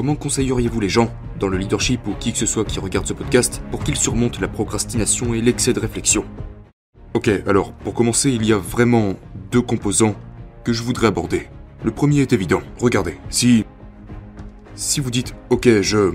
[0.00, 3.12] comment conseilleriez-vous les gens, dans le leadership ou qui que ce soit qui regarde ce
[3.12, 6.24] podcast, pour qu'ils surmontent la procrastination et l'excès de réflexion?
[7.12, 9.16] Ok, alors, pour commencer, il y a vraiment
[9.52, 10.14] deux composants
[10.64, 11.48] que je voudrais aborder.
[11.84, 12.62] Le premier est évident.
[12.78, 13.66] Regardez, si...
[14.74, 16.14] Si vous dites, ok, je...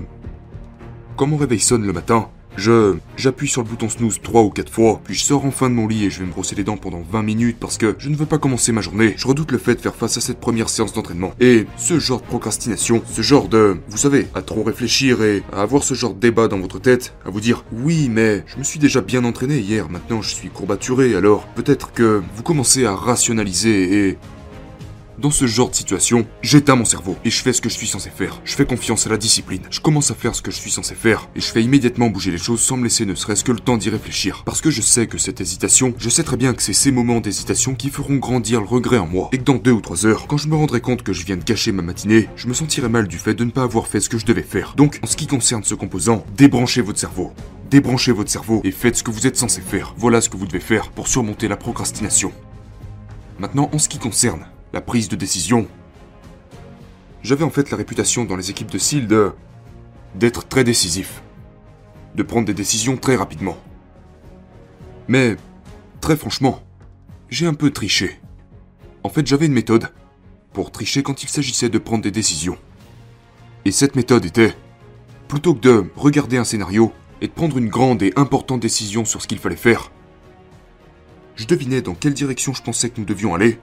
[1.16, 2.96] Quand mon réveil sonne le matin, je...
[3.16, 5.88] J'appuie sur le bouton snooze 3 ou 4 fois, puis je sors enfin de mon
[5.88, 8.16] lit et je vais me brosser les dents pendant 20 minutes parce que je ne
[8.16, 9.14] veux pas commencer ma journée.
[9.16, 11.32] Je redoute le fait de faire face à cette première séance d'entraînement.
[11.40, 13.78] Et ce genre de procrastination, ce genre de...
[13.88, 17.14] Vous savez, à trop réfléchir et à avoir ce genre de débat dans votre tête,
[17.24, 20.48] à vous dire, oui, mais je me suis déjà bien entraîné hier, maintenant je suis
[20.48, 24.18] courbaturé, alors peut-être que vous commencez à rationaliser et
[25.18, 27.86] dans ce genre de situation, j'éteins mon cerveau et je fais ce que je suis
[27.86, 28.40] censé faire.
[28.44, 29.62] Je fais confiance à la discipline.
[29.70, 32.30] Je commence à faire ce que je suis censé faire et je fais immédiatement bouger
[32.30, 34.42] les choses sans me laisser ne serait-ce que le temps d'y réfléchir.
[34.44, 37.20] Parce que je sais que cette hésitation, je sais très bien que c'est ces moments
[37.20, 39.28] d'hésitation qui feront grandir le regret en moi.
[39.32, 41.36] Et que dans deux ou trois heures, quand je me rendrai compte que je viens
[41.36, 44.00] de gâcher ma matinée, je me sentirai mal du fait de ne pas avoir fait
[44.00, 44.74] ce que je devais faire.
[44.76, 47.32] Donc, en ce qui concerne ce composant, débranchez votre cerveau.
[47.70, 49.94] Débranchez votre cerveau et faites ce que vous êtes censé faire.
[49.96, 52.32] Voilà ce que vous devez faire pour surmonter la procrastination.
[53.38, 55.66] Maintenant, en ce qui concerne la prise de décision.
[57.22, 59.32] J'avais en fait la réputation dans les équipes de SEAL de...
[60.16, 61.22] d'être très décisif.
[62.14, 63.56] De prendre des décisions très rapidement.
[65.08, 65.36] Mais,
[66.02, 66.62] très franchement,
[67.30, 68.20] j'ai un peu triché.
[69.02, 69.88] En fait, j'avais une méthode
[70.52, 72.58] pour tricher quand il s'agissait de prendre des décisions.
[73.64, 74.54] Et cette méthode était,
[75.26, 79.22] plutôt que de regarder un scénario et de prendre une grande et importante décision sur
[79.22, 79.90] ce qu'il fallait faire,
[81.34, 83.58] je devinais dans quelle direction je pensais que nous devions aller,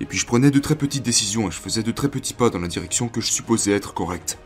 [0.00, 2.50] et puis je prenais de très petites décisions et je faisais de très petits pas
[2.50, 4.38] dans la direction que je supposais être correcte.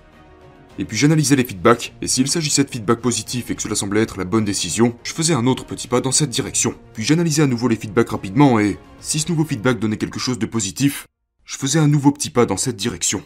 [0.78, 4.02] Et puis j'analysais les feedbacks, et s'il s'agissait de feedback positif et que cela semblait
[4.02, 6.74] être la bonne décision, je faisais un autre petit pas dans cette direction.
[6.94, 10.38] Puis j'analysais à nouveau les feedbacks rapidement, et si ce nouveau feedback donnait quelque chose
[10.38, 11.06] de positif,
[11.44, 13.22] je faisais un nouveau petit pas dans cette direction.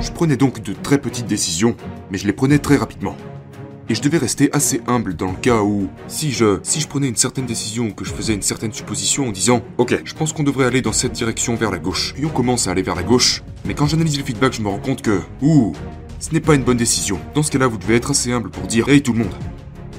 [0.00, 1.76] Je prenais donc de très petites décisions,
[2.12, 3.16] mais je les prenais très rapidement.
[3.90, 7.08] Et je devais rester assez humble dans le cas où, si je, si je prenais
[7.08, 10.32] une certaine décision ou que je faisais une certaine supposition en disant, ok, je pense
[10.32, 12.94] qu'on devrait aller dans cette direction vers la gauche, puis on commence à aller vers
[12.94, 15.74] la gauche, mais quand j'analyse le feedback, je me rends compte que, ouh,
[16.18, 17.20] ce n'est pas une bonne décision.
[17.34, 19.34] Dans ce cas-là, vous devez être assez humble pour dire, hey tout le monde,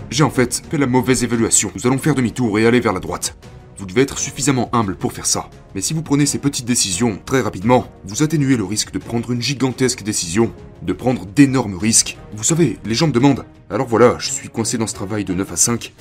[0.10, 1.72] j'ai en fait fait la mauvaise évaluation.
[1.76, 3.38] Nous allons faire demi-tour et aller vers la droite.
[3.78, 5.50] Vous devez être suffisamment humble pour faire ça.
[5.76, 9.32] Mais si vous prenez ces petites décisions très rapidement, vous atténuez le risque de prendre
[9.32, 12.18] une gigantesque décision, de prendre d'énormes risques.
[12.34, 15.34] Vous savez, les gens me demandent Alors voilà, je suis coincé dans ce travail de
[15.34, 15.94] 9 à 5.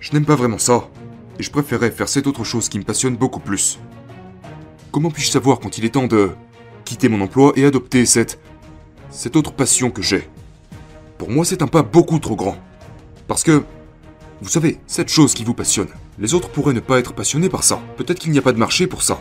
[0.00, 0.88] Je n'aime pas vraiment ça.
[1.38, 3.78] Et je préférerais faire cette autre chose qui me passionne beaucoup plus.
[4.90, 6.30] Comment puis-je savoir quand il est temps de
[6.84, 8.38] quitter mon emploi et adopter cette.
[9.10, 10.28] cette autre passion que j'ai?
[11.18, 12.56] Pour moi, c'est un pas beaucoup trop grand.
[13.28, 13.62] Parce que.
[14.42, 15.86] Vous savez, cette chose qui vous passionne,
[16.18, 17.80] les autres pourraient ne pas être passionnés par ça.
[17.96, 19.20] Peut-être qu'il n'y a pas de marché pour ça.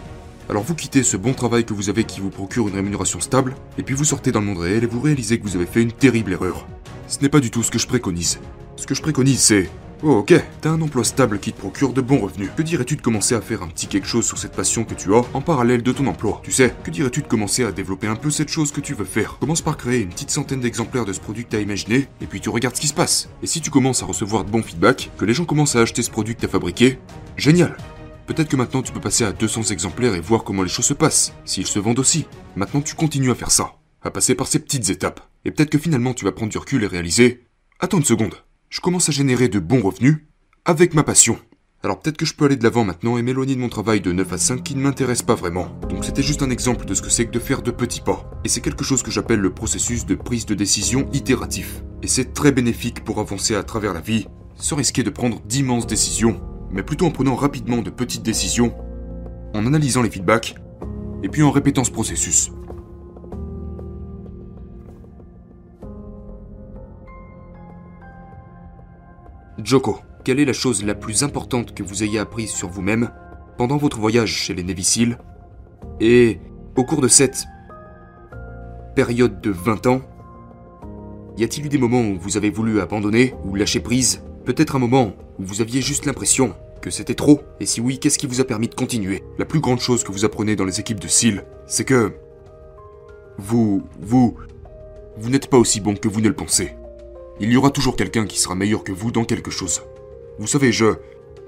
[0.52, 3.56] Alors vous quittez ce bon travail que vous avez qui vous procure une rémunération stable,
[3.78, 5.82] et puis vous sortez dans le monde réel et vous réalisez que vous avez fait
[5.82, 6.68] une terrible erreur.
[7.08, 8.38] Ce n'est pas du tout ce que je préconise.
[8.76, 9.70] Ce que je préconise, c'est
[10.04, 12.50] Oh ok, t'as un emploi stable qui te procure de bons revenus.
[12.58, 15.14] Que dirais-tu de commencer à faire un petit quelque chose sur cette passion que tu
[15.16, 16.42] as en parallèle de ton emploi?
[16.44, 19.06] Tu sais, que dirais-tu de commencer à développer un peu cette chose que tu veux
[19.06, 19.38] faire?
[19.40, 22.42] Commence par créer une petite centaine d'exemplaires de ce produit que t'as imaginé, et puis
[22.42, 23.30] tu regardes ce qui se passe.
[23.42, 26.02] Et si tu commences à recevoir de bons feedbacks, que les gens commencent à acheter
[26.02, 26.98] ce produit que t'as fabriqué,
[27.38, 27.78] génial
[28.32, 30.94] Peut-être que maintenant tu peux passer à 200 exemplaires et voir comment les choses se
[30.94, 32.28] passent, s'ils se vendent aussi.
[32.56, 35.20] Maintenant tu continues à faire ça, à passer par ces petites étapes.
[35.44, 37.44] Et peut-être que finalement tu vas prendre du recul et réaliser
[37.82, 38.36] Attends une seconde,
[38.70, 40.20] je commence à générer de bons revenus
[40.64, 41.38] avec ma passion.
[41.84, 44.14] Alors peut-être que je peux aller de l'avant maintenant et m'éloigner de mon travail de
[44.14, 45.68] 9 à 5 qui ne m'intéresse pas vraiment.
[45.90, 48.32] Donc c'était juste un exemple de ce que c'est que de faire de petits pas.
[48.46, 51.84] Et c'est quelque chose que j'appelle le processus de prise de décision itératif.
[52.02, 54.26] Et c'est très bénéfique pour avancer à travers la vie,
[54.56, 56.40] sans risquer de prendre d'immenses décisions,
[56.74, 58.74] mais plutôt en prenant rapidement de petites décisions,
[59.54, 60.56] en analysant les feedbacks,
[61.24, 62.52] et puis en répétant ce processus.
[69.64, 73.12] Joko, quelle est la chose la plus importante que vous ayez apprise sur vous-même
[73.58, 75.18] pendant votre voyage chez les Seals
[76.00, 76.40] Et
[76.76, 77.46] au cours de cette
[78.96, 80.02] période de 20 ans,
[81.38, 84.80] y a-t-il eu des moments où vous avez voulu abandonner ou lâcher prise Peut-être un
[84.80, 88.42] moment où vous aviez juste l'impression que c'était trop Et si oui, qu'est-ce qui vous
[88.42, 89.24] a permis de continuer?
[89.38, 92.12] La plus grande chose que vous apprenez dans les équipes de SEAL, c'est que...
[93.38, 93.84] Vous...
[94.00, 94.36] vous...
[95.18, 96.74] Vous n'êtes pas aussi bon que vous ne le pensez.
[97.40, 99.84] Il y aura toujours quelqu'un qui sera meilleur que vous dans quelque chose.
[100.40, 100.96] Vous savez, je...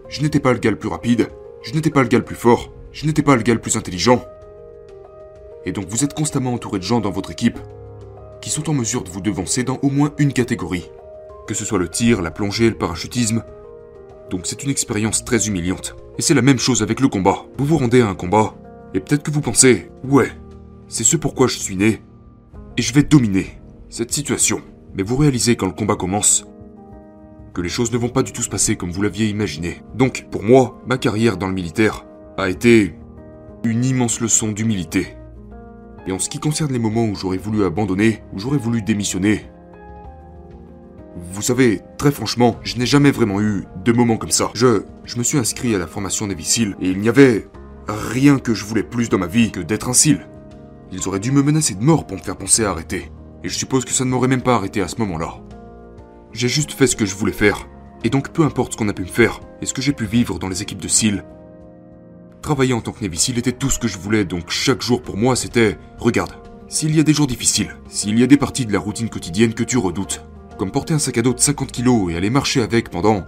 [0.08, 1.30] Je n'étais pas le gars le plus rapide,
[1.64, 3.78] je n'étais pas le gars le plus fort, je n'étais pas le gars le plus
[3.78, 4.24] intelligent.
[5.66, 7.58] Et donc vous êtes constamment entouré de gens dans votre équipe
[8.42, 10.92] qui sont en mesure de vous devancer dans au moins une catégorie.
[11.48, 13.44] Que ce soit le tir, la plongée, le parachutisme.
[14.30, 15.96] Donc c'est une expérience très humiliante.
[16.18, 17.46] Et c'est la même chose avec le combat.
[17.58, 18.56] Vous vous rendez à un combat,
[18.94, 20.32] et peut-être que vous pensez, ouais,
[20.88, 22.02] c'est ce pourquoi je suis né.
[22.78, 23.60] et je vais dominer
[23.90, 24.62] cette situation.
[24.96, 26.46] Mais vous réalisez quand le combat commence
[27.54, 29.82] que les choses ne vont pas du tout se passer comme vous l'aviez imaginé.
[29.96, 32.06] Donc, pour moi, ma carrière dans le militaire
[32.38, 32.96] a été
[33.64, 35.16] une immense leçon d'humilité.
[36.08, 39.46] Et en ce qui concerne les moments où j'aurais voulu abandonner, où j'aurais voulu démissionner,
[41.16, 44.50] vous savez, très franchement, je n'ai jamais vraiment eu de moments comme ça.
[44.56, 47.48] Je, je me suis inscrit à la formation des et il n'y avait
[47.88, 50.28] rien que je voulais plus dans ma vie que d'être un SEAL.
[50.92, 53.12] Ils auraient dû me menacer de mort pour me faire penser à arrêter.
[53.44, 55.36] Et je suppose que ça ne m'aurait même pas arrêté à ce moment-là.
[56.32, 57.68] J'ai juste fait ce que je voulais faire.
[58.04, 60.06] Et donc peu importe ce qu'on a pu me faire et ce que j'ai pu
[60.06, 61.24] vivre dans les équipes de SEAL,
[62.42, 65.16] travailler en tant que Navy était tout ce que je voulais, donc chaque jour pour
[65.16, 66.34] moi c'était regarde,
[66.68, 69.54] s'il y a des jours difficiles, s'il y a des parties de la routine quotidienne
[69.54, 70.26] que tu redoutes,
[70.58, 73.24] comme porter un sac à dos de 50 kilos et aller marcher avec pendant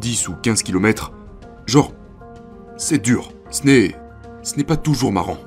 [0.00, 1.12] 10 ou 15 kilomètres,
[1.66, 1.92] genre,
[2.76, 3.94] c'est dur, ce n'est.
[4.42, 5.38] ce n'est pas toujours marrant.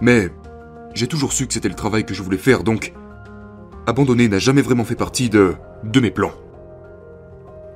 [0.00, 0.28] Mais
[0.94, 2.92] j'ai toujours su que c'était le travail que je voulais faire, donc
[3.86, 5.54] abandonner n'a jamais vraiment fait partie de,
[5.84, 6.32] de mes plans.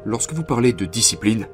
[0.04, 1.46] Lorsque vous parlez de discipline,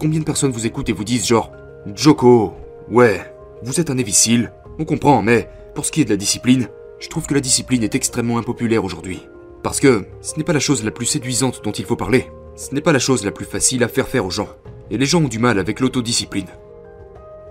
[0.00, 1.52] combien de personnes vous écoutent et vous disent genre
[1.94, 2.54] Joko,
[2.90, 3.20] ouais,
[3.62, 6.68] vous êtes un évicile, on comprend, mais pour ce qui est de la discipline,
[6.98, 9.26] je trouve que la discipline est extrêmement impopulaire aujourd'hui.
[9.64, 12.74] Parce que ce n'est pas la chose la plus séduisante dont il faut parler, ce
[12.74, 14.50] n'est pas la chose la plus facile à faire faire aux gens,
[14.90, 16.48] et les gens ont du mal avec l'autodiscipline.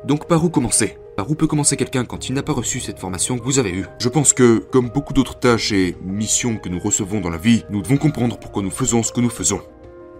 [0.05, 0.99] Donc par où commencer?
[1.17, 3.71] Par où peut commencer quelqu'un quand il n'a pas reçu cette formation que vous avez
[3.71, 3.87] eue?
[3.99, 7.65] Je pense que, comme beaucoup d'autres tâches et missions que nous recevons dans la vie,
[7.71, 9.61] nous devons comprendre pourquoi nous faisons ce que nous faisons.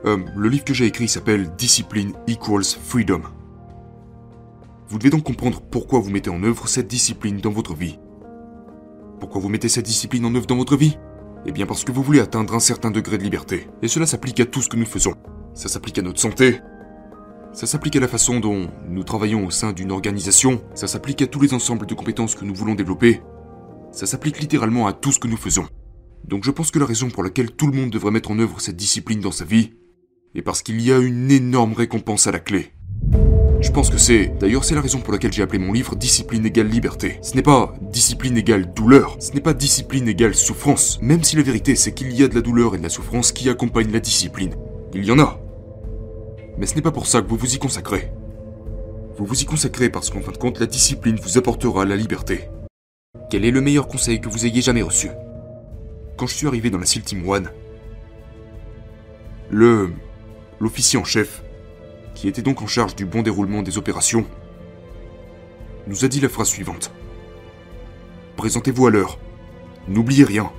[0.06, 3.22] Euh, le livre que j'ai écrit s'appelle Discipline Equals Freedom.
[4.90, 8.00] Vous devez donc comprendre pourquoi vous mettez en œuvre cette discipline dans votre vie.
[9.20, 10.98] Pourquoi vous mettez cette discipline en œuvre dans votre vie?
[11.46, 13.68] Eh bien parce que vous voulez atteindre un certain degré de liberté.
[13.82, 15.16] Et cela s'applique à tout ce que nous faisons.
[15.54, 16.60] Ça s'applique à notre santé,
[17.54, 21.28] ça s'applique à la façon dont nous travaillons au sein d'une organisation, ça s'applique à
[21.28, 23.22] tous les ensembles de compétences que nous voulons développer,
[23.92, 25.68] ça s'applique littéralement à tout ce que nous faisons.
[26.26, 28.60] Donc je pense que la raison pour laquelle tout le monde devrait mettre en œuvre
[28.60, 29.74] cette discipline dans sa vie
[30.34, 32.72] est parce qu'il y a une énorme récompense à la clé.
[33.64, 36.46] Je pense que c'est, d'ailleurs c'est la raison pour laquelle j'ai appelé mon livre Discipline
[36.46, 37.18] égale liberté.
[37.22, 41.44] Ce n'est pas discipline égale douleur, ce n'est pas discipline égale souffrance, même si la
[41.44, 44.02] vérité c'est qu'il y a de la douleur et de la souffrance qui accompagnent la
[44.02, 44.54] discipline.
[44.94, 45.40] Il y en a,
[46.58, 48.12] mais ce n'est pas pour ça que vous vous y consacrez.
[49.18, 52.50] Vous vous y consacrez parce qu'en fin de compte, la discipline vous apportera la liberté.
[53.30, 55.10] Quel est le meilleur conseil que vous ayez jamais reçu?
[56.18, 57.50] Quand je suis arrivé dans la SEAL Team One,
[59.50, 59.94] le.
[60.60, 61.44] l'officier en chef,
[62.16, 64.26] qui était donc en charge du bon déroulement des opérations,
[65.88, 66.92] nous a dit la phrase suivante.
[68.38, 69.20] Présentez-vous à l'heure.
[69.88, 70.52] N'oubliez rien.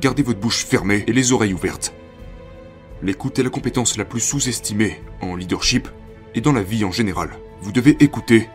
[0.00, 1.94] Gardez votre bouche fermée et les oreilles ouvertes.
[3.02, 5.88] L'écoute est la compétence la plus sous-estimée en leadership
[6.34, 7.30] et dans la vie en général.
[7.60, 8.48] Vous devez écouter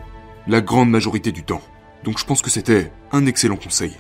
[0.48, 1.62] la grande majorité du temps.
[2.04, 3.96] Donc je pense que c'était un excellent conseil.